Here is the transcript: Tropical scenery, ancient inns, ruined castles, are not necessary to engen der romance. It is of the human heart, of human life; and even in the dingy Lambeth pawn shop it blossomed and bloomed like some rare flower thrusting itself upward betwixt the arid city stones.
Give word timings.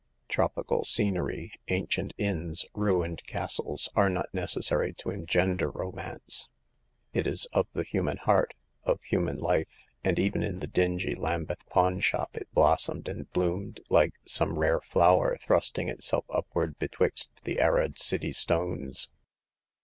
Tropical 0.27 0.83
scenery, 0.83 1.51
ancient 1.67 2.11
inns, 2.17 2.65
ruined 2.73 3.23
castles, 3.27 3.87
are 3.95 4.09
not 4.09 4.33
necessary 4.33 4.93
to 4.95 5.11
engen 5.11 5.57
der 5.57 5.69
romance. 5.69 6.49
It 7.13 7.27
is 7.27 7.45
of 7.53 7.67
the 7.73 7.83
human 7.83 8.17
heart, 8.17 8.55
of 8.83 8.99
human 9.03 9.37
life; 9.37 9.67
and 10.03 10.17
even 10.17 10.41
in 10.41 10.57
the 10.57 10.65
dingy 10.65 11.13
Lambeth 11.13 11.63
pawn 11.69 11.99
shop 11.99 12.35
it 12.35 12.47
blossomed 12.51 13.07
and 13.07 13.29
bloomed 13.31 13.81
like 13.91 14.15
some 14.25 14.57
rare 14.57 14.81
flower 14.81 15.37
thrusting 15.37 15.87
itself 15.87 16.25
upward 16.31 16.79
betwixt 16.79 17.43
the 17.43 17.59
arid 17.59 17.99
city 17.99 18.33
stones. 18.33 19.07